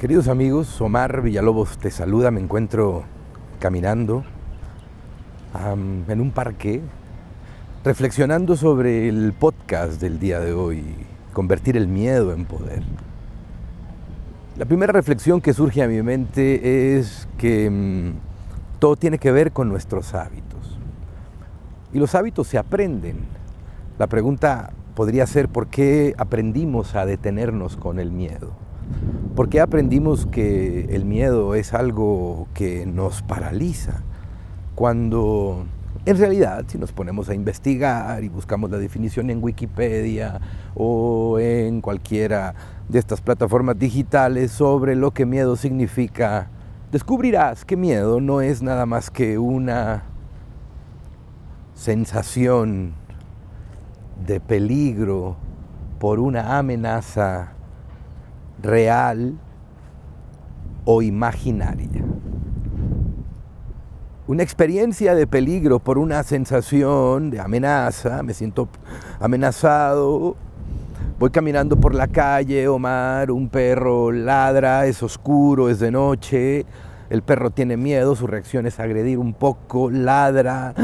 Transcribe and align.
Queridos 0.00 0.28
amigos, 0.28 0.80
Omar 0.80 1.20
Villalobos 1.20 1.76
te 1.76 1.90
saluda, 1.90 2.30
me 2.30 2.40
encuentro 2.40 3.04
caminando 3.58 4.24
en 6.08 6.20
un 6.22 6.30
parque 6.30 6.80
reflexionando 7.84 8.56
sobre 8.56 9.10
el 9.10 9.34
podcast 9.34 10.00
del 10.00 10.18
día 10.18 10.40
de 10.40 10.54
hoy, 10.54 10.82
convertir 11.34 11.76
el 11.76 11.86
miedo 11.86 12.32
en 12.32 12.46
poder. 12.46 12.82
La 14.56 14.64
primera 14.64 14.90
reflexión 14.90 15.42
que 15.42 15.52
surge 15.52 15.82
a 15.82 15.86
mi 15.86 16.00
mente 16.00 16.96
es 16.96 17.28
que 17.36 17.68
mm, 17.68 18.78
todo 18.78 18.96
tiene 18.96 19.18
que 19.18 19.32
ver 19.32 19.52
con 19.52 19.68
nuestros 19.68 20.14
hábitos. 20.14 20.78
Y 21.92 21.98
los 21.98 22.14
hábitos 22.14 22.46
se 22.46 22.56
aprenden. 22.56 23.18
La 23.98 24.06
pregunta 24.06 24.72
podría 24.94 25.26
ser 25.26 25.50
por 25.50 25.66
qué 25.66 26.14
aprendimos 26.16 26.94
a 26.94 27.04
detenernos 27.04 27.76
con 27.76 27.98
el 27.98 28.10
miedo. 28.12 28.69
¿Por 29.34 29.48
qué 29.48 29.60
aprendimos 29.60 30.26
que 30.26 30.86
el 30.90 31.04
miedo 31.04 31.54
es 31.54 31.72
algo 31.72 32.48
que 32.54 32.86
nos 32.86 33.22
paraliza? 33.22 34.02
Cuando 34.74 35.66
en 36.06 36.16
realidad, 36.16 36.64
si 36.66 36.78
nos 36.78 36.92
ponemos 36.92 37.28
a 37.28 37.34
investigar 37.34 38.24
y 38.24 38.28
buscamos 38.28 38.70
la 38.70 38.78
definición 38.78 39.28
en 39.28 39.42
Wikipedia 39.42 40.40
o 40.74 41.38
en 41.38 41.82
cualquiera 41.82 42.54
de 42.88 42.98
estas 42.98 43.20
plataformas 43.20 43.78
digitales 43.78 44.50
sobre 44.50 44.96
lo 44.96 45.10
que 45.10 45.26
miedo 45.26 45.56
significa, 45.56 46.48
descubrirás 46.90 47.66
que 47.66 47.76
miedo 47.76 48.20
no 48.20 48.40
es 48.40 48.62
nada 48.62 48.86
más 48.86 49.10
que 49.10 49.38
una 49.38 50.04
sensación 51.74 52.94
de 54.26 54.40
peligro 54.40 55.36
por 55.98 56.18
una 56.18 56.58
amenaza 56.58 57.52
real 58.62 59.38
o 60.84 61.02
imaginaria. 61.02 62.04
Una 64.26 64.42
experiencia 64.42 65.14
de 65.14 65.26
peligro 65.26 65.80
por 65.80 65.98
una 65.98 66.22
sensación 66.22 67.30
de 67.30 67.40
amenaza, 67.40 68.22
me 68.22 68.32
siento 68.32 68.68
amenazado, 69.18 70.36
voy 71.18 71.30
caminando 71.30 71.76
por 71.76 71.94
la 71.94 72.06
calle, 72.06 72.68
Omar, 72.68 73.32
un 73.32 73.48
perro 73.48 74.12
ladra, 74.12 74.86
es 74.86 75.02
oscuro, 75.02 75.68
es 75.68 75.80
de 75.80 75.90
noche, 75.90 76.64
el 77.10 77.22
perro 77.22 77.50
tiene 77.50 77.76
miedo, 77.76 78.14
su 78.14 78.26
reacción 78.28 78.66
es 78.66 78.78
agredir 78.78 79.18
un 79.18 79.34
poco, 79.34 79.90
ladra, 79.90 80.74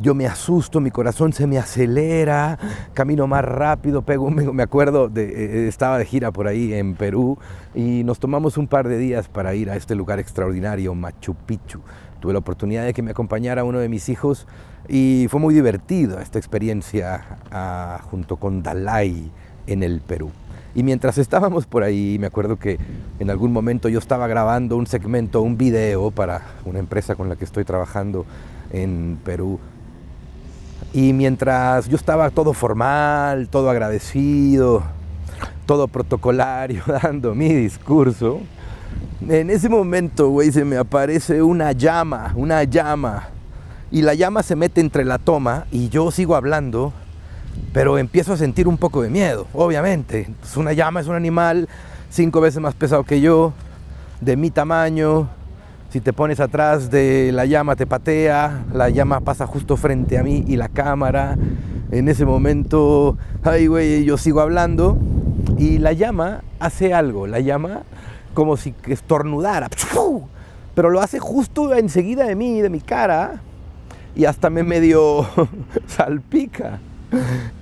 yo 0.00 0.14
me 0.14 0.26
asusto, 0.26 0.80
mi 0.80 0.90
corazón 0.90 1.32
se 1.32 1.46
me 1.46 1.56
acelera, 1.56 2.58
camino 2.94 3.28
más 3.28 3.44
rápido, 3.44 4.02
pego, 4.02 4.28
me 4.30 4.62
acuerdo, 4.62 5.08
de, 5.08 5.24
eh, 5.24 5.68
estaba 5.68 5.96
de 5.96 6.04
gira 6.04 6.32
por 6.32 6.48
ahí 6.48 6.74
en 6.74 6.94
Perú 6.94 7.38
y 7.74 8.02
nos 8.04 8.18
tomamos 8.18 8.58
un 8.58 8.66
par 8.66 8.88
de 8.88 8.98
días 8.98 9.28
para 9.28 9.54
ir 9.54 9.70
a 9.70 9.76
este 9.76 9.94
lugar 9.94 10.18
extraordinario, 10.18 10.94
Machu 10.94 11.34
Picchu. 11.34 11.80
Tuve 12.18 12.32
la 12.32 12.40
oportunidad 12.40 12.84
de 12.84 12.92
que 12.92 13.02
me 13.02 13.12
acompañara 13.12 13.62
uno 13.62 13.78
de 13.78 13.88
mis 13.88 14.08
hijos 14.08 14.48
y 14.88 15.26
fue 15.30 15.38
muy 15.38 15.54
divertido 15.54 16.18
esta 16.18 16.40
experiencia 16.40 17.38
ah, 17.52 18.00
junto 18.10 18.36
con 18.36 18.64
Dalai 18.64 19.30
en 19.68 19.84
el 19.84 20.00
Perú. 20.00 20.32
Y 20.78 20.84
mientras 20.84 21.18
estábamos 21.18 21.66
por 21.66 21.82
ahí, 21.82 22.18
me 22.20 22.28
acuerdo 22.28 22.56
que 22.56 22.78
en 23.18 23.30
algún 23.30 23.52
momento 23.52 23.88
yo 23.88 23.98
estaba 23.98 24.28
grabando 24.28 24.76
un 24.76 24.86
segmento, 24.86 25.42
un 25.42 25.58
video 25.58 26.12
para 26.12 26.42
una 26.64 26.78
empresa 26.78 27.16
con 27.16 27.28
la 27.28 27.34
que 27.34 27.44
estoy 27.44 27.64
trabajando 27.64 28.24
en 28.70 29.18
Perú. 29.24 29.58
Y 30.92 31.12
mientras 31.14 31.88
yo 31.88 31.96
estaba 31.96 32.30
todo 32.30 32.52
formal, 32.52 33.48
todo 33.48 33.70
agradecido, 33.70 34.84
todo 35.66 35.88
protocolario, 35.88 36.84
dando 37.02 37.34
mi 37.34 37.52
discurso, 37.52 38.38
en 39.28 39.50
ese 39.50 39.68
momento, 39.68 40.28
güey, 40.28 40.52
se 40.52 40.64
me 40.64 40.76
aparece 40.76 41.42
una 41.42 41.72
llama, 41.72 42.32
una 42.36 42.62
llama. 42.62 43.30
Y 43.90 44.02
la 44.02 44.14
llama 44.14 44.44
se 44.44 44.54
mete 44.54 44.80
entre 44.80 45.04
la 45.04 45.18
toma 45.18 45.66
y 45.72 45.88
yo 45.88 46.12
sigo 46.12 46.36
hablando 46.36 46.92
pero 47.72 47.98
empiezo 47.98 48.32
a 48.32 48.36
sentir 48.36 48.68
un 48.68 48.78
poco 48.78 49.02
de 49.02 49.10
miedo, 49.10 49.46
obviamente. 49.52 50.28
Es 50.42 50.56
una 50.56 50.72
llama 50.72 51.00
es 51.00 51.06
un 51.06 51.14
animal 51.14 51.68
cinco 52.10 52.40
veces 52.40 52.60
más 52.60 52.74
pesado 52.74 53.04
que 53.04 53.20
yo, 53.20 53.52
de 54.20 54.36
mi 54.36 54.50
tamaño. 54.50 55.28
Si 55.90 56.00
te 56.00 56.12
pones 56.12 56.40
atrás 56.40 56.90
de 56.90 57.30
la 57.32 57.46
llama 57.46 57.76
te 57.76 57.86
patea, 57.86 58.64
la 58.72 58.90
llama 58.90 59.20
pasa 59.20 59.46
justo 59.46 59.76
frente 59.76 60.18
a 60.18 60.22
mí 60.22 60.44
y 60.46 60.56
la 60.56 60.68
cámara. 60.68 61.36
En 61.90 62.08
ese 62.08 62.26
momento, 62.26 63.16
ay 63.42 63.66
güey, 63.66 64.04
yo 64.04 64.18
sigo 64.18 64.40
hablando 64.40 64.98
y 65.56 65.78
la 65.78 65.94
llama 65.94 66.42
hace 66.60 66.92
algo, 66.92 67.26
la 67.26 67.40
llama 67.40 67.82
como 68.34 68.56
si 68.56 68.74
estornudara, 68.86 69.68
pero 70.74 70.90
lo 70.90 71.00
hace 71.00 71.18
justo 71.18 71.74
enseguida 71.74 72.26
de 72.26 72.36
mí, 72.36 72.60
de 72.60 72.70
mi 72.70 72.80
cara, 72.80 73.40
y 74.14 74.26
hasta 74.26 74.50
me 74.50 74.62
medio 74.62 75.26
salpica. 75.86 76.78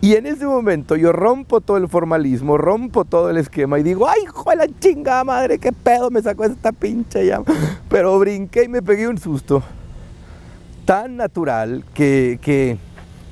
Y 0.01 0.15
en 0.15 0.27
ese 0.27 0.47
momento 0.47 0.97
yo 0.97 1.13
rompo 1.13 1.61
todo 1.61 1.77
el 1.77 1.89
formalismo, 1.89 2.59
rompo 2.59 3.05
todo 3.05 3.31
el 3.31 3.37
esquema 3.37 3.79
y 3.79 3.83
digo, 3.83 4.09
ay, 4.09 4.23
hijo 4.25 4.51
de 4.51 4.57
la 4.57 4.67
chingada 4.81 5.25
madre, 5.25 5.59
qué 5.59 5.73
pedo 5.73 6.11
me 6.11 6.23
sacó 6.23 6.45
esta 6.45 6.73
pinche 6.73 7.27
llama. 7.27 7.45
Pero 7.89 8.19
brinqué 8.19 8.65
y 8.65 8.69
me 8.69 8.83
pegué 8.83 9.09
un 9.09 9.19
susto 9.19 9.63
tan 10.85 11.17
natural 11.17 11.85
que, 11.95 12.39
que, 12.41 12.79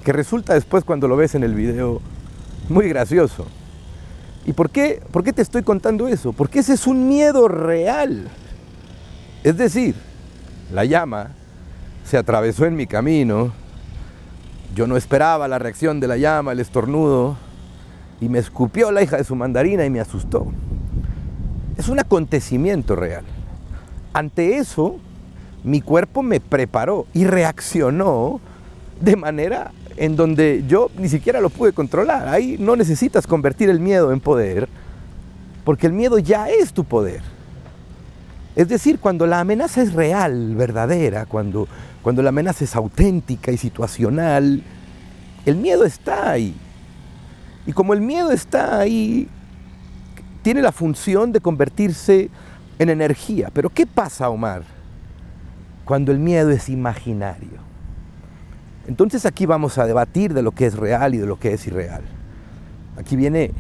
que 0.05 0.13
resulta 0.13 0.55
después 0.55 0.85
cuando 0.85 1.09
lo 1.09 1.17
ves 1.17 1.35
en 1.35 1.45
el 1.45 1.55
video 1.55 2.01
muy 2.69 2.89
gracioso. 2.89 3.47
¿Y 4.47 4.53
por 4.53 4.71
qué, 4.71 5.01
por 5.11 5.25
qué 5.25 5.33
te 5.33 5.43
estoy 5.43 5.63
contando 5.63 6.07
eso? 6.09 6.33
Porque 6.33 6.59
ese 6.59 6.75
es 6.75 6.87
un 6.87 7.09
miedo 7.09 7.49
real. 7.49 8.29
Es 9.43 9.57
decir, 9.57 9.95
la 10.73 10.85
llama 10.85 11.31
se 12.05 12.19
atravesó 12.19 12.67
en 12.67 12.77
mi 12.77 12.87
camino, 12.87 13.53
yo 14.75 14.87
no 14.87 14.97
esperaba 14.97 15.47
la 15.49 15.59
reacción 15.59 16.01
de 16.01 16.09
la 16.09 16.17
llama, 16.17 16.53
el 16.53 16.61
estornudo, 16.61 17.37
y 18.21 18.29
me 18.29 18.39
escupió 18.39 18.91
la 18.91 19.03
hija 19.03 19.17
de 19.17 19.25
su 19.25 19.37
mandarina 19.37 19.85
y 19.85 19.91
me 19.91 20.01
asustó. 20.01 20.47
Es 21.77 21.89
un 21.89 22.01
acontecimiento 22.01 22.97
real. 22.97 23.25
Ante 24.13 24.57
eso, 24.57 24.97
mi 25.63 25.81
cuerpo 25.81 26.23
me 26.23 26.41
preparó 26.41 27.07
y 27.15 27.25
reaccionó 27.25 28.41
de 29.01 29.17
manera 29.17 29.73
en 29.97 30.17
donde 30.17 30.65
yo 30.67 30.91
ni 30.99 31.09
siquiera 31.09 31.41
lo 31.41 31.51
pude 31.51 31.73
controlar. 31.73 32.29
Ahí 32.29 32.57
no 32.59 32.77
necesitas 32.77 33.27
convertir 33.27 33.71
el 33.71 33.81
miedo 33.81 34.13
en 34.13 34.21
poder, 34.21 34.69
porque 35.65 35.87
el 35.87 35.93
miedo 35.93 36.19
ya 36.19 36.49
es 36.49 36.73
tu 36.73 36.85
poder. 36.85 37.23
Es 38.57 38.69
decir, 38.69 38.99
cuando 39.01 39.27
la 39.27 39.41
amenaza 39.41 39.83
es 39.83 39.95
real, 39.95 40.55
verdadera, 40.55 41.27
cuando, 41.27 41.67
cuando 42.05 42.23
la 42.23 42.29
amenaza 42.29 42.65
es 42.65 42.77
auténtica 42.77 43.51
y 43.51 43.57
situacional, 43.57 44.63
el 45.47 45.57
miedo 45.57 45.85
está 45.85 46.31
ahí. 46.31 46.55
Y 47.67 47.73
como 47.73 47.95
el 47.95 48.03
miedo 48.03 48.31
está 48.31 48.79
ahí, 48.79 49.27
tiene 50.43 50.61
la 50.61 50.71
función 50.71 51.33
de 51.33 51.41
convertirse 51.41 52.29
en 52.79 52.91
energía. 52.91 53.49
Pero 53.55 53.71
¿qué 53.71 53.87
pasa, 53.87 54.29
Omar, 54.29 54.65
cuando 55.87 56.13
el 56.13 56.19
miedo 56.19 56.51
es 56.51 56.69
imaginario? 56.69 57.65
Entonces 58.87 59.25
aquí 59.25 59.47
vamos 59.47 59.79
a 59.79 59.87
debatir 59.87 60.35
de 60.35 60.43
lo 60.43 60.53
que 60.53 60.67
es 60.67 60.77
real 60.77 61.15
y 61.15 61.19
de 61.19 61.27
lo 61.27 61.39
que 61.39 61.55
es 61.55 61.67
irreal. 61.67 62.03
Aquí 62.99 63.17
viene 63.17 63.53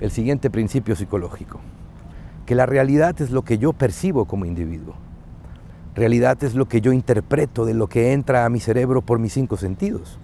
el 0.00 0.10
siguiente 0.10 0.48
principio 0.48 0.96
psicológico 0.96 1.60
que 2.46 2.54
la 2.54 2.64
realidad 2.64 3.20
es 3.20 3.30
lo 3.30 3.42
que 3.42 3.58
yo 3.58 3.74
percibo 3.74 4.24
como 4.24 4.46
individuo. 4.46 5.11
Realidad 5.94 6.42
es 6.42 6.54
lo 6.54 6.68
que 6.68 6.80
yo 6.80 6.92
interpreto 6.92 7.66
de 7.66 7.74
lo 7.74 7.86
que 7.86 8.12
entra 8.12 8.44
a 8.44 8.48
mi 8.48 8.60
cerebro 8.60 9.02
por 9.02 9.18
mis 9.18 9.34
cinco 9.34 9.56
sentidos. 9.56 10.18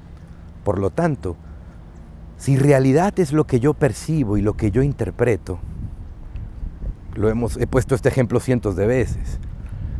Por 0.65 0.79
lo 0.79 0.91
tanto, 0.91 1.37
si 2.38 2.56
realidad 2.56 3.19
es 3.19 3.32
lo 3.32 3.47
que 3.47 3.61
yo 3.61 3.75
percibo 3.75 4.38
y 4.38 4.43
lo 4.43 4.56
que 4.56 4.70
yo 4.70 4.82
interpreto, 4.82 5.59
lo 7.15 7.29
hemos, 7.29 7.56
he 7.56 7.67
puesto 7.67 7.94
este 7.94 8.09
ejemplo 8.09 8.41
cientos 8.41 8.76
de 8.76 8.87
veces, 8.87 9.41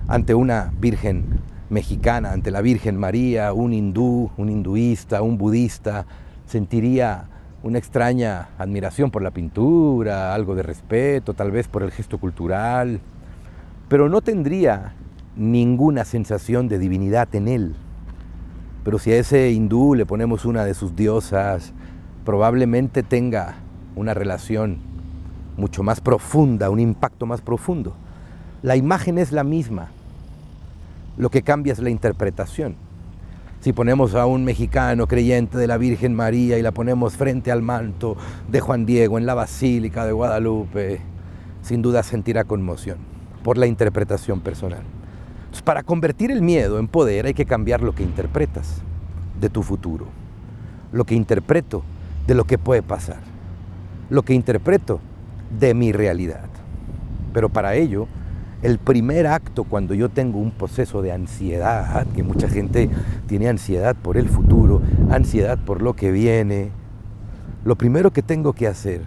ante 0.07 0.35
una 0.35 0.73
virgen 0.81 1.41
mexicana, 1.69 2.33
ante 2.33 2.51
la 2.51 2.63
Virgen 2.63 2.97
María, 2.97 3.53
un 3.53 3.73
hindú, 3.75 4.31
un 4.37 4.49
hinduista, 4.49 5.21
un 5.21 5.37
budista, 5.37 6.07
sentiría 6.47 7.29
una 7.63 7.79
extraña 7.79 8.51
admiración 8.57 9.11
por 9.11 9.23
la 9.23 9.33
pintura, 9.33 10.35
algo 10.35 10.55
de 10.55 10.63
respeto, 10.63 11.35
tal 11.35 11.51
vez 11.51 11.69
por 11.69 11.83
el 11.83 11.91
gesto 11.91 12.19
cultural, 12.19 13.01
pero 13.89 14.09
no 14.09 14.21
tendría 14.21 14.95
ninguna 15.39 16.05
sensación 16.05 16.69
de 16.69 16.79
divinidad 16.79 17.35
en 17.35 17.49
él. 17.49 17.77
Pero 18.85 18.99
si 18.99 19.13
a 19.13 19.19
ese 19.19 19.51
hindú 19.51 19.95
le 19.95 20.05
ponemos 20.05 20.45
una 20.45 20.65
de 20.65 20.75
sus 20.75 20.97
diosas, 20.97 21.73
probablemente 22.25 23.03
tenga 23.03 23.57
una 23.97 24.15
relación 24.15 24.79
mucho 25.57 25.83
más 25.83 26.01
profunda, 26.01 26.71
un 26.71 26.81
impacto 26.81 27.27
más 27.27 27.41
profundo. 27.41 27.95
La 28.63 28.77
imagen 28.77 29.19
es 29.19 29.33
la 29.33 29.45
misma, 29.45 29.89
lo 31.17 31.31
que 31.31 31.43
cambia 31.43 31.73
es 31.73 31.79
la 31.79 31.91
interpretación. 31.91 32.77
Si 33.61 33.73
ponemos 33.73 34.15
a 34.15 34.27
un 34.27 34.45
mexicano 34.45 35.09
creyente 35.09 35.59
de 35.59 35.67
la 35.67 35.79
Virgen 35.79 36.15
María 36.15 36.59
y 36.59 36.63
la 36.63 36.71
ponemos 36.71 37.17
frente 37.17 37.51
al 37.51 37.61
manto 37.61 38.17
de 38.49 38.61
Juan 38.61 38.87
Diego 38.87 39.19
en 39.19 39.27
la 39.27 39.35
Basílica 39.35 40.07
de 40.07 40.13
Guadalupe, 40.13 41.01
sin 41.63 41.83
duda 41.83 42.03
sentirá 42.05 42.45
conmoción 42.45 42.99
por 43.43 43.59
la 43.59 43.67
interpretación 43.67 44.41
personal. 44.41 44.98
Para 45.65 45.83
convertir 45.83 46.31
el 46.31 46.43
miedo 46.43 46.79
en 46.79 46.89
poder 46.89 47.27
hay 47.27 47.35
que 47.35 47.45
cambiar 47.45 47.83
lo 47.83 47.95
que 47.95 48.03
interpretas 48.03 48.81
de 49.41 49.51
tu 49.51 49.63
futuro, 49.63 50.07
lo 50.93 51.05
que 51.05 51.15
interpreto 51.15 51.83
de 52.27 52.35
lo 52.35 52.45
que 52.45 52.59
puede 52.59 52.83
pasar, 52.83 53.21
lo 54.11 54.23
que 54.23 54.35
interpreto 54.35 55.01
de 55.59 55.75
mi 55.75 55.93
realidad. 55.93 56.49
Pero 57.33 57.49
para 57.49 57.75
ello, 57.75 58.07
el 58.63 58.79
primer 58.79 59.27
acto 59.27 59.65
cuando 59.65 59.95
yo 59.95 60.09
tengo 60.09 60.39
un 60.39 60.51
proceso 60.51 61.03
de 61.03 61.13
ansiedad, 61.13 62.07
que 62.15 62.23
mucha 62.23 62.49
gente 62.49 62.91
tiene 63.27 63.49
ansiedad 63.49 63.95
por 63.95 64.17
el 64.17 64.29
futuro, 64.29 64.83
ansiedad 65.11 65.59
por 65.59 65.83
lo 65.83 65.95
que 65.95 66.11
viene, 66.11 66.71
lo 67.65 67.77
primero 67.77 68.13
que 68.13 68.23
tengo 68.23 68.53
que 68.53 68.67
hacer 68.67 69.03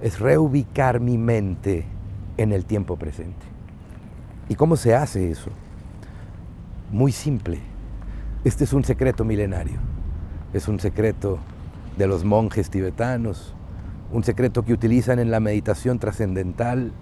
es 0.00 0.18
reubicar 0.18 1.00
mi 1.00 1.18
mente 1.18 1.84
en 2.36 2.52
el 2.52 2.64
tiempo 2.64 2.96
presente. 2.96 3.46
¿Y 4.48 4.54
cómo 4.54 4.76
se 4.76 4.94
hace 4.94 5.30
eso? 5.30 5.50
Muy 6.90 7.10
simple. 7.10 7.58
Este 8.44 8.62
es 8.62 8.72
un 8.72 8.84
secreto 8.84 9.24
milenario. 9.24 9.80
Es 10.52 10.68
un 10.68 10.78
secreto 10.78 11.40
de 11.98 12.06
los 12.06 12.24
monjes 12.24 12.70
tibetanos, 12.70 13.54
un 14.12 14.22
secreto 14.22 14.64
que 14.64 14.72
utilizan 14.72 15.18
en 15.18 15.32
la 15.32 15.40
meditación 15.40 15.98
trascendental 15.98 16.92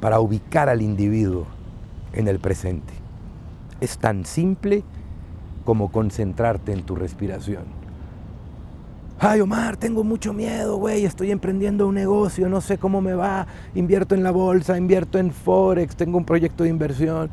para 0.00 0.20
ubicar 0.20 0.68
al 0.68 0.80
individuo 0.80 1.46
en 2.12 2.28
el 2.28 2.38
presente. 2.38 2.94
Es 3.80 3.98
tan 3.98 4.24
simple 4.24 4.84
como 5.64 5.90
concentrarte 5.90 6.72
en 6.72 6.84
tu 6.84 6.94
respiración. 6.94 7.77
Ay, 9.20 9.40
Omar, 9.40 9.76
tengo 9.76 10.04
mucho 10.04 10.32
miedo, 10.32 10.76
güey, 10.76 11.04
estoy 11.04 11.32
emprendiendo 11.32 11.88
un 11.88 11.96
negocio, 11.96 12.48
no 12.48 12.60
sé 12.60 12.78
cómo 12.78 13.00
me 13.00 13.14
va, 13.14 13.48
invierto 13.74 14.14
en 14.14 14.22
la 14.22 14.30
bolsa, 14.30 14.78
invierto 14.78 15.18
en 15.18 15.32
Forex, 15.32 15.96
tengo 15.96 16.18
un 16.18 16.24
proyecto 16.24 16.62
de 16.62 16.70
inversión, 16.70 17.28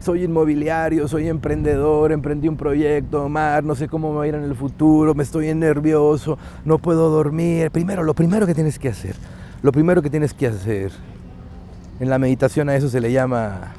soy 0.00 0.24
inmobiliario, 0.24 1.06
soy 1.06 1.28
emprendedor, 1.28 2.10
emprendí 2.10 2.48
un 2.48 2.56
proyecto, 2.56 3.26
Omar, 3.26 3.62
no 3.62 3.76
sé 3.76 3.86
cómo 3.86 4.10
me 4.10 4.16
va 4.16 4.24
a 4.24 4.26
ir 4.26 4.34
en 4.34 4.42
el 4.42 4.56
futuro, 4.56 5.14
me 5.14 5.22
estoy 5.22 5.54
nervioso, 5.54 6.38
no 6.64 6.78
puedo 6.78 7.08
dormir. 7.08 7.70
Primero, 7.70 8.02
lo 8.02 8.14
primero 8.14 8.44
que 8.44 8.54
tienes 8.54 8.80
que 8.80 8.88
hacer, 8.88 9.14
lo 9.62 9.70
primero 9.70 10.02
que 10.02 10.10
tienes 10.10 10.34
que 10.34 10.48
hacer, 10.48 10.90
en 12.00 12.10
la 12.10 12.18
meditación 12.18 12.68
a 12.68 12.74
eso 12.74 12.88
se 12.88 13.00
le 13.00 13.12
llama 13.12 13.74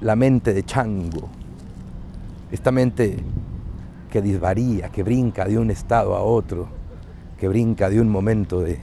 la 0.00 0.16
mente 0.16 0.52
de 0.52 0.64
chango. 0.64 1.28
Esta 2.50 2.72
mente 2.72 3.18
que 4.08 4.22
disvaría, 4.22 4.88
que 4.88 5.02
brinca 5.02 5.44
de 5.44 5.58
un 5.58 5.70
estado 5.70 6.16
a 6.16 6.22
otro, 6.22 6.68
que 7.38 7.48
brinca 7.48 7.88
de 7.88 8.00
un 8.00 8.08
momento 8.08 8.60
de 8.60 8.78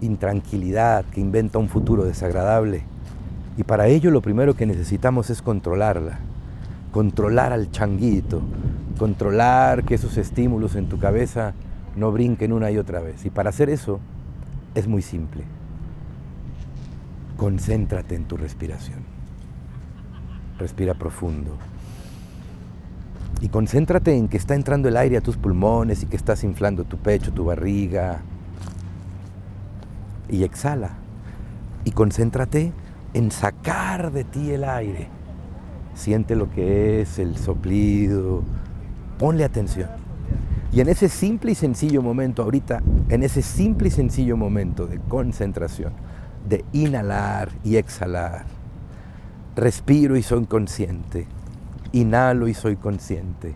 intranquilidad, 0.00 1.04
que 1.06 1.20
inventa 1.20 1.58
un 1.58 1.68
futuro 1.68 2.04
desagradable. 2.04 2.82
Y 3.56 3.64
para 3.64 3.88
ello 3.88 4.10
lo 4.10 4.22
primero 4.22 4.54
que 4.54 4.66
necesitamos 4.66 5.30
es 5.30 5.42
controlarla, 5.42 6.18
controlar 6.92 7.52
al 7.52 7.70
changuito, 7.70 8.42
controlar 8.98 9.84
que 9.84 9.94
esos 9.94 10.16
estímulos 10.16 10.76
en 10.76 10.88
tu 10.88 10.98
cabeza 10.98 11.54
no 11.96 12.12
brinquen 12.12 12.52
una 12.52 12.70
y 12.70 12.78
otra 12.78 13.00
vez. 13.00 13.24
Y 13.24 13.30
para 13.30 13.50
hacer 13.50 13.70
eso 13.70 14.00
es 14.74 14.86
muy 14.86 15.02
simple. 15.02 15.44
Concéntrate 17.36 18.14
en 18.14 18.24
tu 18.24 18.36
respiración. 18.36 19.00
Respira 20.58 20.94
profundo. 20.94 21.56
Y 23.40 23.48
concéntrate 23.48 24.14
en 24.14 24.28
que 24.28 24.36
está 24.36 24.54
entrando 24.54 24.88
el 24.88 24.96
aire 24.98 25.16
a 25.16 25.22
tus 25.22 25.38
pulmones 25.38 26.02
y 26.02 26.06
que 26.06 26.16
estás 26.16 26.44
inflando 26.44 26.84
tu 26.84 26.98
pecho, 26.98 27.32
tu 27.32 27.46
barriga. 27.46 28.20
Y 30.28 30.44
exhala. 30.44 30.90
Y 31.84 31.92
concéntrate 31.92 32.72
en 33.14 33.30
sacar 33.30 34.12
de 34.12 34.24
ti 34.24 34.50
el 34.50 34.64
aire. 34.64 35.08
Siente 35.94 36.36
lo 36.36 36.50
que 36.50 37.00
es 37.00 37.18
el 37.18 37.38
soplido. 37.38 38.42
Ponle 39.18 39.44
atención. 39.44 39.88
Y 40.70 40.80
en 40.80 40.88
ese 40.90 41.08
simple 41.08 41.52
y 41.52 41.54
sencillo 41.54 42.02
momento, 42.02 42.42
ahorita, 42.42 42.82
en 43.08 43.22
ese 43.22 43.40
simple 43.40 43.88
y 43.88 43.90
sencillo 43.90 44.36
momento 44.36 44.86
de 44.86 44.98
concentración, 45.00 45.94
de 46.46 46.64
inhalar 46.72 47.48
y 47.64 47.76
exhalar, 47.76 48.44
respiro 49.56 50.16
y 50.16 50.22
soy 50.22 50.44
consciente 50.44 51.26
Inhalo 51.92 52.48
y 52.48 52.54
soy 52.54 52.76
consciente. 52.76 53.54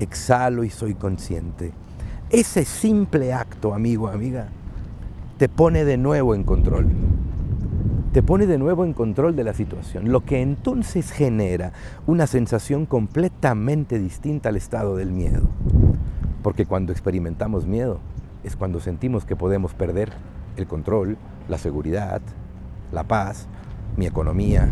Exhalo 0.00 0.64
y 0.64 0.70
soy 0.70 0.94
consciente. 0.94 1.72
Ese 2.30 2.64
simple 2.64 3.32
acto, 3.32 3.74
amigo, 3.74 4.08
amiga, 4.08 4.48
te 5.38 5.48
pone 5.48 5.84
de 5.84 5.96
nuevo 5.96 6.34
en 6.34 6.44
control. 6.44 6.86
Te 8.12 8.22
pone 8.22 8.46
de 8.46 8.58
nuevo 8.58 8.84
en 8.84 8.92
control 8.92 9.36
de 9.36 9.44
la 9.44 9.54
situación, 9.54 10.10
lo 10.10 10.24
que 10.24 10.42
entonces 10.42 11.12
genera 11.12 11.72
una 12.06 12.26
sensación 12.26 12.86
completamente 12.86 13.98
distinta 13.98 14.48
al 14.48 14.56
estado 14.56 14.96
del 14.96 15.12
miedo. 15.12 15.48
Porque 16.42 16.66
cuando 16.66 16.92
experimentamos 16.92 17.66
miedo 17.66 18.00
es 18.44 18.56
cuando 18.56 18.80
sentimos 18.80 19.24
que 19.24 19.36
podemos 19.36 19.74
perder 19.74 20.10
el 20.56 20.66
control, 20.66 21.16
la 21.48 21.58
seguridad, 21.58 22.20
la 22.92 23.04
paz, 23.04 23.46
mi 23.96 24.06
economía, 24.06 24.70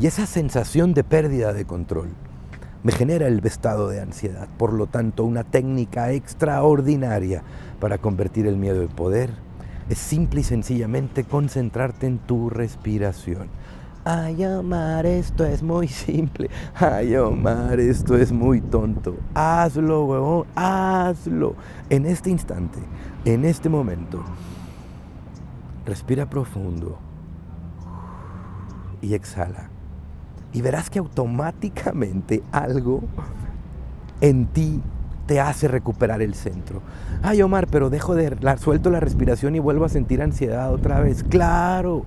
y 0.00 0.06
esa 0.06 0.24
sensación 0.24 0.94
de 0.94 1.04
pérdida 1.04 1.52
de 1.52 1.66
control 1.66 2.08
me 2.82 2.92
genera 2.92 3.26
el 3.26 3.44
estado 3.44 3.90
de 3.90 4.00
ansiedad. 4.00 4.48
Por 4.56 4.72
lo 4.72 4.86
tanto, 4.86 5.24
una 5.24 5.44
técnica 5.44 6.12
extraordinaria 6.12 7.42
para 7.80 7.98
convertir 7.98 8.46
el 8.46 8.56
miedo 8.56 8.80
en 8.80 8.88
poder 8.88 9.30
es 9.90 9.98
simple 9.98 10.40
y 10.40 10.44
sencillamente 10.44 11.24
concentrarte 11.24 12.06
en 12.06 12.18
tu 12.18 12.48
respiración. 12.48 13.48
Ay, 14.06 14.42
Omar, 14.46 15.04
esto 15.04 15.44
es 15.44 15.62
muy 15.62 15.86
simple. 15.88 16.48
Ay, 16.74 17.14
Omar, 17.16 17.78
esto 17.78 18.16
es 18.16 18.32
muy 18.32 18.62
tonto. 18.62 19.18
Hazlo, 19.34 20.06
huevón, 20.06 20.46
hazlo. 20.54 21.56
En 21.90 22.06
este 22.06 22.30
instante, 22.30 22.78
en 23.26 23.44
este 23.44 23.68
momento, 23.68 24.24
respira 25.84 26.30
profundo 26.30 26.98
y 29.02 29.12
exhala 29.12 29.69
y 30.52 30.62
verás 30.62 30.90
que 30.90 30.98
automáticamente 30.98 32.42
algo 32.52 33.02
en 34.20 34.46
ti 34.46 34.82
te 35.26 35.40
hace 35.40 35.68
recuperar 35.68 36.22
el 36.22 36.34
centro. 36.34 36.82
Ay, 37.22 37.40
Omar, 37.42 37.68
pero 37.68 37.88
dejo 37.88 38.14
de 38.14 38.36
la, 38.40 38.56
suelto 38.56 38.90
la 38.90 39.00
respiración 39.00 39.54
y 39.54 39.60
vuelvo 39.60 39.84
a 39.84 39.88
sentir 39.88 40.22
ansiedad 40.22 40.72
otra 40.72 41.00
vez. 41.00 41.22
Claro, 41.22 42.04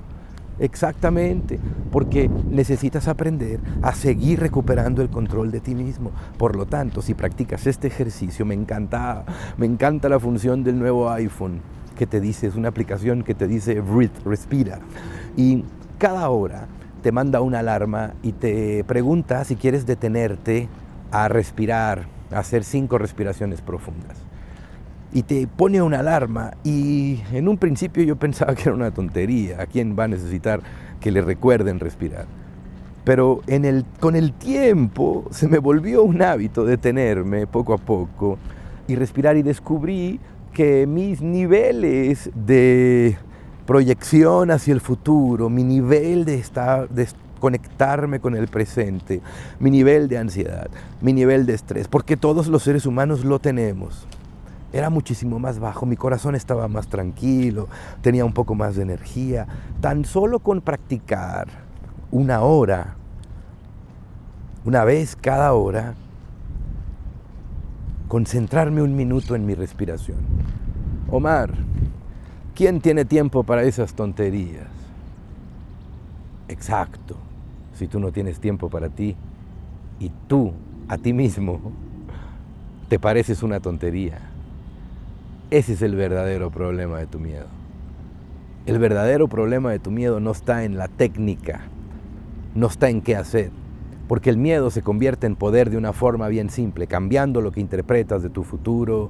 exactamente, 0.59 1.59
porque 1.89 2.29
necesitas 2.49 3.07
aprender 3.07 3.61
a 3.81 3.93
seguir 3.93 4.41
recuperando 4.41 5.01
el 5.01 5.09
control 5.09 5.51
de 5.51 5.61
ti 5.61 5.73
mismo. 5.73 6.11
Por 6.37 6.57
lo 6.57 6.65
tanto, 6.65 7.01
si 7.01 7.13
practicas 7.13 7.65
este 7.65 7.87
ejercicio, 7.87 8.45
me 8.45 8.55
encanta, 8.55 9.23
me 9.57 9.65
encanta 9.65 10.09
la 10.09 10.19
función 10.19 10.63
del 10.63 10.77
nuevo 10.77 11.09
iPhone 11.09 11.61
que 11.97 12.07
te 12.07 12.19
dice, 12.19 12.47
es 12.47 12.55
una 12.55 12.69
aplicación 12.69 13.23
que 13.23 13.35
te 13.35 13.47
dice 13.47 13.79
breathe, 13.79 14.19
respira. 14.25 14.79
Y 15.37 15.63
cada 15.97 16.27
hora 16.29 16.67
te 17.03 17.11
manda 17.11 17.41
una 17.41 17.59
alarma 17.59 18.13
y 18.23 18.31
te 18.31 18.83
pregunta 18.85 19.43
si 19.43 19.57
quieres 19.57 19.85
detenerte 19.85 20.69
a 21.11 21.27
respirar, 21.27 22.07
a 22.31 22.39
hacer 22.39 22.63
cinco 22.63 22.97
respiraciones 22.97 23.61
profundas. 23.61 24.17
Y 25.11 25.23
te 25.23 25.45
pone 25.45 25.81
una 25.81 25.99
alarma 25.99 26.53
y 26.63 27.21
en 27.31 27.47
un 27.47 27.57
principio 27.57 28.03
yo 28.03 28.15
pensaba 28.15 28.55
que 28.55 28.63
era 28.63 28.73
una 28.73 28.89
tontería, 28.89 29.61
¿a 29.61 29.65
quién 29.67 29.95
va 29.99 30.05
a 30.05 30.07
necesitar 30.07 30.61
que 30.99 31.11
le 31.11 31.21
recuerden 31.21 31.79
respirar? 31.79 32.25
Pero 33.03 33.41
con 33.99 34.15
el 34.15 34.31
tiempo 34.31 35.25
se 35.29 35.49
me 35.49 35.59
volvió 35.59 36.03
un 36.03 36.21
hábito 36.21 36.63
detenerme 36.63 37.45
poco 37.47 37.73
a 37.73 37.77
poco 37.77 38.39
y 38.87 38.95
respirar 38.95 39.35
y 39.35 39.43
descubrí 39.43 40.21
que 40.53 40.87
mis 40.87 41.21
niveles 41.21 42.31
de 42.33 43.17
proyección 43.65 44.51
hacia 44.51 44.73
el 44.73 44.81
futuro, 44.81 45.49
mi 45.49 45.63
nivel 45.63 46.25
de, 46.25 46.35
estar, 46.35 46.89
de 46.89 47.07
conectarme 47.39 48.19
con 48.19 48.35
el 48.35 48.47
presente, 48.47 49.21
mi 49.59 49.71
nivel 49.71 50.07
de 50.07 50.17
ansiedad, 50.17 50.69
mi 51.01 51.13
nivel 51.13 51.45
de 51.45 51.53
estrés, 51.53 51.87
porque 51.87 52.17
todos 52.17 52.47
los 52.47 52.63
seres 52.63 52.85
humanos 52.85 53.25
lo 53.25 53.39
tenemos. 53.39 54.07
Era 54.71 54.89
muchísimo 54.89 55.37
más 55.39 55.59
bajo, 55.59 55.85
mi 55.85 55.95
corazón 55.95 56.35
estaba 56.35 56.67
más 56.67 56.87
tranquilo, 56.87 57.67
tenía 58.01 58.25
un 58.25 58.33
poco 58.33 58.55
más 58.55 58.75
de 58.75 58.81
energía. 58.81 59.45
Tan 59.81 60.03
solo 60.03 60.39
con 60.39 60.61
practicar 60.61 61.47
una 62.09 62.41
hora, 62.41 62.95
una 64.65 64.83
vez 64.83 65.15
cada 65.15 65.53
hora, 65.53 65.93
concentrarme 68.07 68.81
un 68.81 68.95
minuto 68.95 69.35
en 69.35 69.45
mi 69.45 69.53
respiración. 69.53 70.17
Omar, 71.09 71.53
¿Quién 72.55 72.81
tiene 72.81 73.03
tiempo 73.03 73.43
para 73.43 73.63
esas 73.63 73.95
tonterías? 73.95 74.67
Exacto. 76.47 77.15
Si 77.73 77.87
tú 77.87 77.99
no 77.99 78.11
tienes 78.11 78.39
tiempo 78.39 78.69
para 78.69 78.89
ti 78.89 79.15
y 79.99 80.11
tú 80.27 80.53
a 80.87 80.99
ti 80.99 81.13
mismo 81.13 81.59
te 82.89 82.99
pareces 82.99 83.41
una 83.41 83.59
tontería, 83.59 84.19
ese 85.49 85.73
es 85.73 85.81
el 85.81 85.95
verdadero 85.95 86.51
problema 86.51 86.99
de 86.99 87.07
tu 87.07 87.19
miedo. 87.19 87.47
El 88.67 88.77
verdadero 88.77 89.27
problema 89.27 89.71
de 89.71 89.79
tu 89.79 89.89
miedo 89.89 90.19
no 90.19 90.29
está 90.29 90.63
en 90.63 90.77
la 90.77 90.87
técnica, 90.87 91.61
no 92.53 92.67
está 92.67 92.87
en 92.89 93.01
qué 93.01 93.15
hacer, 93.15 93.49
porque 94.07 94.29
el 94.29 94.37
miedo 94.37 94.69
se 94.69 94.83
convierte 94.83 95.25
en 95.25 95.35
poder 95.35 95.71
de 95.71 95.77
una 95.77 95.91
forma 95.91 96.27
bien 96.27 96.51
simple, 96.51 96.85
cambiando 96.85 97.41
lo 97.41 97.51
que 97.51 97.61
interpretas 97.61 98.21
de 98.21 98.29
tu 98.29 98.43
futuro 98.43 99.09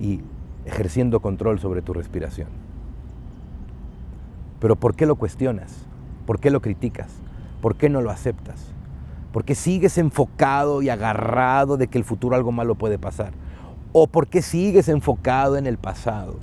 y 0.00 0.20
ejerciendo 0.64 1.18
control 1.18 1.58
sobre 1.58 1.82
tu 1.82 1.92
respiración. 1.92 2.73
Pero 4.64 4.76
¿por 4.76 4.96
qué 4.96 5.04
lo 5.04 5.16
cuestionas? 5.16 5.70
¿Por 6.24 6.40
qué 6.40 6.50
lo 6.50 6.62
criticas? 6.62 7.10
¿Por 7.60 7.76
qué 7.76 7.90
no 7.90 8.00
lo 8.00 8.08
aceptas? 8.08 8.72
¿Por 9.30 9.44
qué 9.44 9.54
sigues 9.54 9.98
enfocado 9.98 10.80
y 10.80 10.88
agarrado 10.88 11.76
de 11.76 11.88
que 11.88 11.98
el 11.98 12.04
futuro 12.04 12.34
algo 12.34 12.50
malo 12.50 12.74
puede 12.74 12.98
pasar? 12.98 13.32
¿O 13.92 14.06
por 14.06 14.26
qué 14.26 14.40
sigues 14.40 14.88
enfocado 14.88 15.58
en 15.58 15.66
el 15.66 15.76
pasado? 15.76 16.36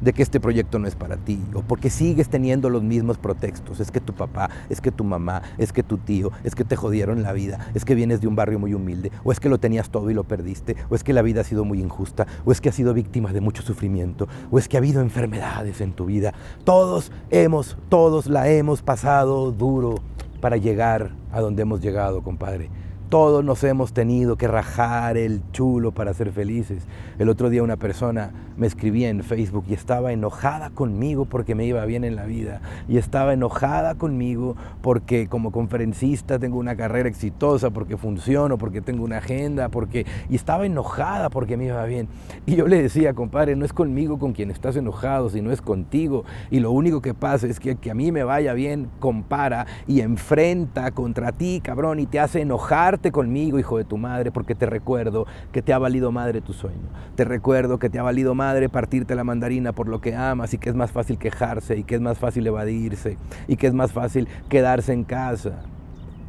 De 0.00 0.12
que 0.12 0.22
este 0.22 0.40
proyecto 0.40 0.78
no 0.78 0.86
es 0.86 0.94
para 0.94 1.16
ti, 1.16 1.40
o 1.54 1.62
porque 1.62 1.90
sigues 1.90 2.28
teniendo 2.28 2.70
los 2.70 2.82
mismos 2.82 3.18
pretextos. 3.18 3.80
Es 3.80 3.90
que 3.90 4.00
tu 4.00 4.12
papá, 4.12 4.50
es 4.68 4.80
que 4.80 4.92
tu 4.92 5.04
mamá, 5.04 5.42
es 5.58 5.72
que 5.72 5.82
tu 5.82 5.98
tío, 5.98 6.30
es 6.44 6.54
que 6.54 6.64
te 6.64 6.76
jodieron 6.76 7.22
la 7.22 7.32
vida, 7.32 7.70
es 7.74 7.84
que 7.84 7.94
vienes 7.94 8.20
de 8.20 8.28
un 8.28 8.36
barrio 8.36 8.58
muy 8.58 8.74
humilde, 8.74 9.10
o 9.24 9.32
es 9.32 9.40
que 9.40 9.48
lo 9.48 9.58
tenías 9.58 9.90
todo 9.90 10.10
y 10.10 10.14
lo 10.14 10.24
perdiste, 10.24 10.76
o 10.90 10.94
es 10.94 11.04
que 11.04 11.12
la 11.12 11.22
vida 11.22 11.42
ha 11.42 11.44
sido 11.44 11.64
muy 11.64 11.80
injusta, 11.80 12.26
o 12.44 12.52
es 12.52 12.60
que 12.60 12.68
has 12.68 12.74
sido 12.74 12.94
víctima 12.94 13.32
de 13.32 13.40
mucho 13.40 13.62
sufrimiento, 13.62 14.28
o 14.50 14.58
es 14.58 14.68
que 14.68 14.76
ha 14.76 14.80
habido 14.80 15.00
enfermedades 15.00 15.80
en 15.80 15.92
tu 15.92 16.06
vida. 16.06 16.34
Todos 16.64 17.12
hemos, 17.30 17.76
todos 17.88 18.26
la 18.26 18.48
hemos 18.48 18.82
pasado 18.82 19.52
duro 19.52 19.96
para 20.40 20.56
llegar 20.56 21.12
a 21.32 21.40
donde 21.40 21.62
hemos 21.62 21.80
llegado, 21.80 22.22
compadre. 22.22 22.70
Todos 23.08 23.44
nos 23.44 23.62
hemos 23.62 23.92
tenido 23.92 24.36
que 24.36 24.48
rajar 24.48 25.16
el 25.16 25.42
chulo 25.52 25.92
para 25.92 26.14
ser 26.14 26.32
felices. 26.32 26.82
El 27.18 27.28
otro 27.28 27.50
día 27.50 27.62
una 27.62 27.76
persona 27.76 28.32
me 28.56 28.66
escribía 28.66 29.08
en 29.08 29.22
Facebook 29.22 29.64
y 29.68 29.74
estaba 29.74 30.12
enojada 30.12 30.70
conmigo 30.70 31.24
porque 31.24 31.54
me 31.54 31.66
iba 31.66 31.84
bien 31.84 32.04
en 32.04 32.16
la 32.16 32.24
vida. 32.24 32.60
Y 32.88 32.98
estaba 32.98 33.32
enojada 33.32 33.94
conmigo 33.94 34.56
porque 34.82 35.28
como 35.28 35.52
conferencista 35.52 36.38
tengo 36.38 36.58
una 36.58 36.76
carrera 36.76 37.08
exitosa, 37.08 37.70
porque 37.70 37.96
funciono, 37.96 38.58
porque 38.58 38.80
tengo 38.80 39.04
una 39.04 39.18
agenda, 39.18 39.68
porque... 39.68 40.06
Y 40.28 40.34
estaba 40.34 40.66
enojada 40.66 41.30
porque 41.30 41.56
me 41.56 41.66
iba 41.66 41.84
bien. 41.84 42.08
Y 42.46 42.56
yo 42.56 42.66
le 42.66 42.82
decía, 42.82 43.14
compadre, 43.14 43.54
no 43.54 43.64
es 43.64 43.72
conmigo 43.72 44.18
con 44.18 44.32
quien 44.32 44.50
estás 44.50 44.76
enojado, 44.76 45.30
sino 45.30 45.52
es 45.52 45.62
contigo. 45.62 46.24
Y 46.50 46.60
lo 46.60 46.72
único 46.72 47.00
que 47.00 47.14
pasa 47.14 47.46
es 47.46 47.60
que 47.60 47.74
que 47.84 47.90
a 47.90 47.94
mí 47.94 48.12
me 48.12 48.24
vaya 48.24 48.54
bien 48.54 48.88
compara 48.98 49.66
y 49.86 50.00
enfrenta 50.00 50.90
contra 50.92 51.32
ti, 51.32 51.60
cabrón, 51.62 52.00
y 52.00 52.06
te 52.06 52.18
hace 52.18 52.40
enojar 52.40 52.93
conmigo, 53.12 53.58
hijo 53.58 53.78
de 53.78 53.84
tu 53.84 53.98
madre, 53.98 54.30
porque 54.30 54.54
te 54.54 54.66
recuerdo 54.66 55.26
que 55.52 55.62
te 55.62 55.72
ha 55.72 55.78
valido 55.78 56.12
madre 56.12 56.40
tu 56.40 56.52
sueño. 56.52 56.88
Te 57.14 57.24
recuerdo 57.24 57.78
que 57.78 57.90
te 57.90 57.98
ha 57.98 58.02
valido 58.02 58.34
madre 58.34 58.68
partirte 58.68 59.14
la 59.14 59.24
mandarina 59.24 59.72
por 59.72 59.88
lo 59.88 60.00
que 60.00 60.14
amas 60.14 60.54
y 60.54 60.58
que 60.58 60.70
es 60.70 60.74
más 60.74 60.90
fácil 60.90 61.18
quejarse 61.18 61.76
y 61.76 61.84
que 61.84 61.96
es 61.96 62.00
más 62.00 62.18
fácil 62.18 62.46
evadirse 62.46 63.18
y 63.48 63.56
que 63.56 63.66
es 63.66 63.74
más 63.74 63.92
fácil 63.92 64.28
quedarse 64.48 64.92
en 64.92 65.04
casa. 65.04 65.62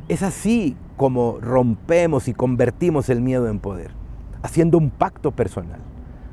Es 0.07 0.23
así 0.23 0.75
como 0.97 1.39
rompemos 1.39 2.27
y 2.27 2.33
convertimos 2.33 3.09
el 3.09 3.21
miedo 3.21 3.47
en 3.47 3.59
poder, 3.59 3.91
haciendo 4.43 4.77
un 4.77 4.89
pacto 4.89 5.31
personal. 5.31 5.79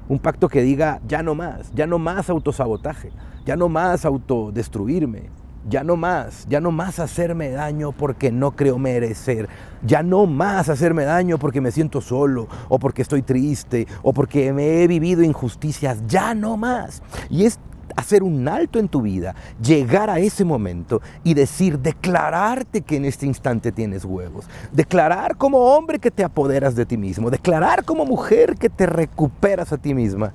Un 0.09 0.19
pacto 0.19 0.49
que 0.49 0.63
diga, 0.63 1.01
ya 1.07 1.23
no 1.23 1.35
más, 1.35 1.73
ya 1.75 1.87
no 1.87 1.99
más 1.99 2.29
autosabotaje, 2.29 3.13
ya 3.47 3.57
no 3.57 3.69
más 3.69 4.05
autodestruirme, 4.05 5.31
ya 5.69 5.85
no 5.85 5.97
más, 5.97 6.47
ya 6.49 6.61
no 6.61 6.71
más 6.73 6.99
hacerme 6.99 7.51
daño 7.51 7.93
porque 7.93 8.33
no 8.33 8.53
creo 8.53 8.79
merecer, 8.79 9.49
ya 9.85 10.03
no 10.03 10.27
más 10.27 10.69
hacerme 10.69 11.05
daño 11.05 11.39
porque 11.39 11.61
me 11.61 11.71
siento 11.71 12.01
solo 12.01 12.49
o 12.69 12.79
porque 12.79 13.03
estoy 13.03 13.23
triste 13.23 13.87
o 14.03 14.13
porque 14.13 14.53
me 14.53 14.83
he 14.83 14.87
vivido 14.87 15.23
injusticias, 15.23 16.03
ya 16.07 16.35
no 16.35 16.57
más. 16.57 17.03
Y 17.31 17.45
es 17.45 17.59
hacer 17.97 18.23
un 18.23 18.49
alto 18.49 18.79
en 18.79 18.89
tu 18.89 19.03
vida, 19.03 19.35
llegar 19.63 20.11
a 20.11 20.19
ese 20.19 20.45
momento 20.45 21.01
y 21.25 21.35
decir, 21.35 21.79
declararte 21.79 22.81
que 22.81 22.97
en 22.97 23.05
este 23.05 23.27
instante 23.27 23.71
tienes 23.71 24.05
huevos, 24.05 24.47
declarar 24.73 25.37
como 25.37 25.59
hombre 25.59 25.99
que 25.99 26.11
te 26.11 26.25
apoderas 26.25 26.75
de 26.75 26.87
ti 26.87 26.97
mismo, 26.97 27.31
declarar 27.31 27.85
como 27.85 28.05
mujer 28.05 28.57
que 28.57 28.71
te 28.71 28.87
recuperas 28.87 29.73
a 29.73 29.79
ti 29.79 29.95
misma 29.95 30.33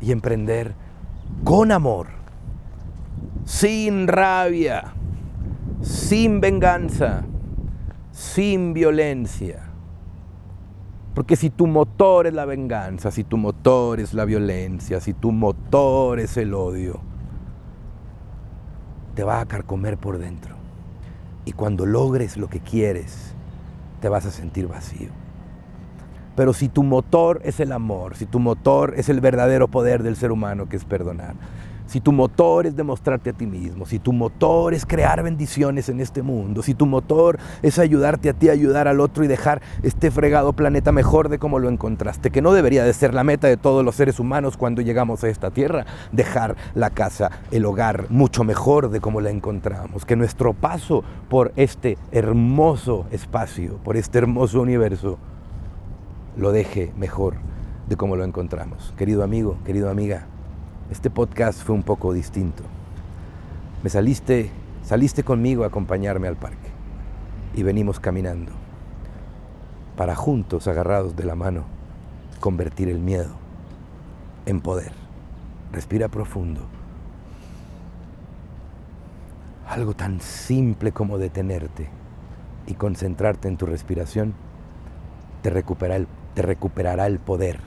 y 0.00 0.12
emprender 0.12 0.74
con 1.44 1.72
amor 1.72 2.21
sin 3.44 4.08
rabia, 4.08 4.94
sin 5.80 6.40
venganza, 6.40 7.24
sin 8.10 8.72
violencia. 8.72 9.70
Porque 11.14 11.36
si 11.36 11.50
tu 11.50 11.66
motor 11.66 12.26
es 12.26 12.34
la 12.34 12.46
venganza, 12.46 13.10
si 13.10 13.24
tu 13.24 13.36
motor 13.36 14.00
es 14.00 14.14
la 14.14 14.24
violencia, 14.24 15.00
si 15.00 15.12
tu 15.12 15.30
motor 15.30 16.20
es 16.20 16.36
el 16.36 16.54
odio, 16.54 17.00
te 19.14 19.24
va 19.24 19.40
a 19.40 19.46
carcomer 19.46 19.98
por 19.98 20.18
dentro. 20.18 20.56
Y 21.44 21.52
cuando 21.52 21.84
logres 21.84 22.36
lo 22.36 22.48
que 22.48 22.60
quieres, 22.60 23.34
te 24.00 24.08
vas 24.08 24.24
a 24.24 24.30
sentir 24.30 24.68
vacío. 24.68 25.10
Pero 26.34 26.54
si 26.54 26.68
tu 26.70 26.82
motor 26.82 27.42
es 27.44 27.60
el 27.60 27.72
amor, 27.72 28.16
si 28.16 28.24
tu 28.24 28.38
motor 28.38 28.94
es 28.96 29.10
el 29.10 29.20
verdadero 29.20 29.68
poder 29.68 30.02
del 30.02 30.16
ser 30.16 30.32
humano 30.32 30.66
que 30.66 30.76
es 30.76 30.84
perdonar, 30.86 31.34
si 31.92 32.00
tu 32.00 32.10
motor 32.10 32.66
es 32.66 32.74
demostrarte 32.74 33.28
a 33.28 33.32
ti 33.34 33.46
mismo, 33.46 33.84
si 33.84 33.98
tu 33.98 34.14
motor 34.14 34.72
es 34.72 34.86
crear 34.86 35.22
bendiciones 35.22 35.90
en 35.90 36.00
este 36.00 36.22
mundo, 36.22 36.62
si 36.62 36.72
tu 36.72 36.86
motor 36.86 37.38
es 37.60 37.78
ayudarte 37.78 38.30
a 38.30 38.32
ti 38.32 38.48
ayudar 38.48 38.88
al 38.88 38.98
otro 38.98 39.24
y 39.24 39.26
dejar 39.26 39.60
este 39.82 40.10
fregado 40.10 40.54
planeta 40.54 40.90
mejor 40.90 41.28
de 41.28 41.38
como 41.38 41.58
lo 41.58 41.68
encontraste, 41.68 42.30
que 42.30 42.40
no 42.40 42.54
debería 42.54 42.82
de 42.82 42.94
ser 42.94 43.12
la 43.12 43.24
meta 43.24 43.46
de 43.46 43.58
todos 43.58 43.84
los 43.84 43.94
seres 43.94 44.18
humanos 44.18 44.56
cuando 44.56 44.80
llegamos 44.80 45.22
a 45.22 45.28
esta 45.28 45.50
tierra, 45.50 45.84
dejar 46.12 46.56
la 46.74 46.88
casa, 46.88 47.30
el 47.50 47.66
hogar 47.66 48.06
mucho 48.08 48.42
mejor 48.42 48.88
de 48.88 49.02
como 49.02 49.20
la 49.20 49.28
encontramos, 49.28 50.06
que 50.06 50.16
nuestro 50.16 50.54
paso 50.54 51.04
por 51.28 51.52
este 51.56 51.98
hermoso 52.10 53.04
espacio, 53.10 53.76
por 53.84 53.98
este 53.98 54.16
hermoso 54.16 54.62
universo, 54.62 55.18
lo 56.38 56.52
deje 56.52 56.90
mejor 56.96 57.34
de 57.86 57.96
como 57.96 58.16
lo 58.16 58.24
encontramos. 58.24 58.94
Querido 58.96 59.22
amigo, 59.22 59.58
querida 59.66 59.90
amiga, 59.90 60.28
este 60.92 61.08
podcast 61.08 61.62
fue 61.62 61.74
un 61.74 61.82
poco 61.82 62.12
distinto. 62.12 62.62
Me 63.82 63.88
saliste, 63.88 64.50
saliste 64.84 65.24
conmigo 65.24 65.64
a 65.64 65.68
acompañarme 65.68 66.28
al 66.28 66.36
parque 66.36 66.68
y 67.54 67.62
venimos 67.62 67.98
caminando 67.98 68.52
para 69.96 70.14
juntos, 70.14 70.68
agarrados 70.68 71.16
de 71.16 71.24
la 71.24 71.34
mano, 71.34 71.64
convertir 72.40 72.90
el 72.90 72.98
miedo 72.98 73.30
en 74.44 74.60
poder. 74.60 74.92
Respira 75.72 76.08
profundo. 76.08 76.60
Algo 79.66 79.94
tan 79.94 80.20
simple 80.20 80.92
como 80.92 81.16
detenerte 81.16 81.88
y 82.66 82.74
concentrarte 82.74 83.48
en 83.48 83.56
tu 83.56 83.64
respiración 83.64 84.34
te, 85.40 85.50
te 86.34 86.42
recuperará 86.42 87.06
el 87.06 87.18
poder 87.18 87.60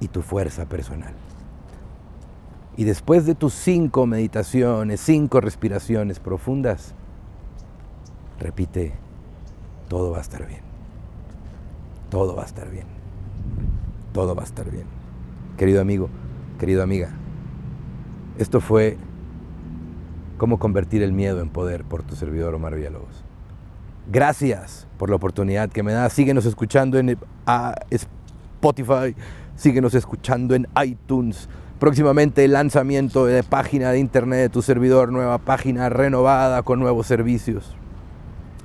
y 0.00 0.08
tu 0.08 0.22
fuerza 0.22 0.64
personal. 0.64 1.12
Y 2.80 2.84
después 2.84 3.26
de 3.26 3.34
tus 3.34 3.52
cinco 3.52 4.06
meditaciones, 4.06 5.02
cinco 5.02 5.42
respiraciones 5.42 6.18
profundas, 6.18 6.94
repite, 8.38 8.94
todo 9.86 10.12
va 10.12 10.16
a 10.16 10.22
estar 10.22 10.46
bien. 10.46 10.62
Todo 12.08 12.34
va 12.34 12.44
a 12.44 12.46
estar 12.46 12.70
bien. 12.70 12.86
Todo 14.14 14.34
va 14.34 14.40
a 14.40 14.46
estar 14.46 14.70
bien. 14.70 14.86
Querido 15.58 15.82
amigo, 15.82 16.08
querida 16.58 16.82
amiga, 16.82 17.10
esto 18.38 18.62
fue 18.62 18.96
cómo 20.38 20.58
convertir 20.58 21.02
el 21.02 21.12
miedo 21.12 21.42
en 21.42 21.50
poder 21.50 21.84
por 21.84 22.02
tu 22.02 22.16
servidor 22.16 22.54
Omar 22.54 22.76
Villalobos. 22.76 23.24
Gracias 24.10 24.88
por 24.96 25.10
la 25.10 25.16
oportunidad 25.16 25.68
que 25.68 25.82
me 25.82 25.92
das. 25.92 26.14
Síguenos 26.14 26.46
escuchando 26.46 26.98
en 26.98 27.18
Spotify, 27.90 29.14
síguenos 29.54 29.92
escuchando 29.94 30.54
en 30.54 30.66
iTunes 30.82 31.46
Próximamente 31.80 32.44
el 32.44 32.52
lanzamiento 32.52 33.24
de 33.24 33.42
página 33.42 33.90
de 33.90 33.98
internet 33.98 34.38
de 34.38 34.48
tu 34.50 34.60
servidor, 34.60 35.10
nueva 35.10 35.38
página 35.38 35.88
renovada 35.88 36.62
con 36.62 36.78
nuevos 36.78 37.06
servicios. 37.06 37.74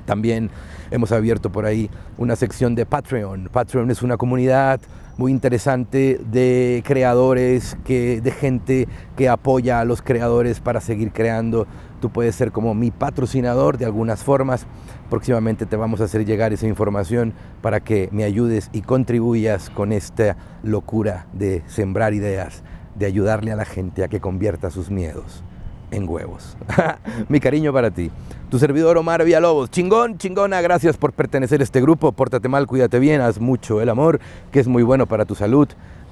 También 0.04 0.50
hemos 0.92 1.14
abierto 1.14 1.50
por 1.50 1.66
ahí 1.66 1.90
una 2.18 2.36
sección 2.36 2.76
de 2.76 2.86
Patreon. 2.86 3.48
Patreon 3.54 3.90
es 3.90 4.02
una 4.02 4.18
comunidad 4.18 4.82
muy 5.16 5.32
interesante 5.32 6.20
de 6.30 6.84
creadores, 6.86 7.78
que, 7.86 8.20
de 8.20 8.32
gente 8.32 8.90
que 9.16 9.30
apoya 9.30 9.80
a 9.80 9.86
los 9.86 10.02
creadores 10.02 10.60
para 10.60 10.82
seguir 10.82 11.14
creando. 11.14 11.68
Tú 12.02 12.10
puedes 12.10 12.36
ser 12.36 12.52
como 12.52 12.74
mi 12.74 12.92
patrocinador 12.92 13.78
de 13.78 13.86
algunas 13.86 14.26
formas. 14.26 14.68
Próximamente 15.10 15.66
te 15.66 15.78
vamos 15.78 16.02
a 16.02 16.04
hacer 16.04 16.26
llegar 16.26 16.52
esa 16.52 16.68
información 16.68 17.32
para 17.62 17.80
que 17.80 18.10
me 18.12 18.26
ayudes 18.26 18.70
y 18.74 18.82
contribuyas 18.82 19.70
con 19.70 19.94
esta 19.94 20.36
locura 20.64 21.28
de 21.32 21.64
sembrar 21.68 22.14
ideas 22.14 22.62
de 22.96 23.06
ayudarle 23.06 23.52
a 23.52 23.56
la 23.56 23.66
gente 23.66 24.04
a 24.04 24.08
que 24.08 24.20
convierta 24.20 24.70
sus 24.70 24.90
miedos 24.90 25.44
en 25.92 26.08
huevos. 26.10 26.58
Mi 27.30 27.40
cariño 27.40 27.72
para 27.74 27.92
ti. 27.92 28.12
Tu 28.50 28.60
servidor 28.60 28.98
Omar 28.98 29.24
Villalobos. 29.24 29.70
Chingón, 29.72 30.18
chingona, 30.18 30.62
gracias 30.62 30.98
por 30.98 31.14
pertenecer 31.14 31.62
a 31.62 31.64
este 31.64 31.82
grupo. 31.82 32.12
Pórtate 32.12 32.48
mal, 32.48 32.68
cuídate 32.68 33.00
bien, 33.00 33.22
haz 33.22 33.40
mucho 33.40 33.82
el 33.82 33.90
amor, 33.90 34.20
que 34.52 34.60
es 34.60 34.68
muy 34.68 34.84
bueno 34.84 35.08
para 35.08 35.26
tu 35.26 35.36
salud. 35.36 35.68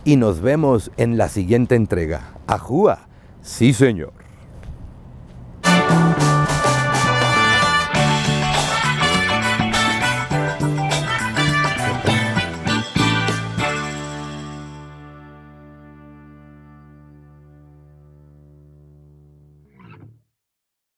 Y 0.06 0.18
nos 0.18 0.42
vemos 0.42 0.92
en 0.98 1.18
la 1.18 1.30
siguiente 1.30 1.76
entrega. 1.76 2.34
Ajúa. 2.48 3.08
Sí, 3.42 3.74
señor. 3.74 4.23